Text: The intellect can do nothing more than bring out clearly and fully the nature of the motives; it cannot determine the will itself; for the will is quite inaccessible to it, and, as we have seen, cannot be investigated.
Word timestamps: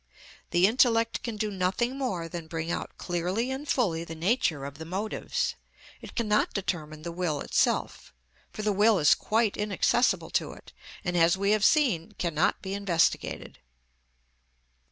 The 0.49 0.65
intellect 0.65 1.21
can 1.21 1.37
do 1.37 1.51
nothing 1.51 1.95
more 1.95 2.27
than 2.27 2.47
bring 2.47 2.71
out 2.71 2.97
clearly 2.97 3.51
and 3.51 3.67
fully 3.69 4.03
the 4.03 4.15
nature 4.15 4.65
of 4.65 4.79
the 4.79 4.83
motives; 4.83 5.53
it 6.01 6.15
cannot 6.15 6.55
determine 6.55 7.03
the 7.03 7.11
will 7.11 7.39
itself; 7.41 8.11
for 8.51 8.63
the 8.63 8.73
will 8.73 8.97
is 8.97 9.13
quite 9.13 9.55
inaccessible 9.55 10.31
to 10.31 10.53
it, 10.53 10.73
and, 11.03 11.15
as 11.15 11.37
we 11.37 11.51
have 11.51 11.63
seen, 11.63 12.13
cannot 12.13 12.63
be 12.63 12.73
investigated. 12.73 13.59